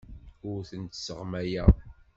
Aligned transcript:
Ur 0.49 0.59
tent-sseɣmayeɣ. 0.69 1.71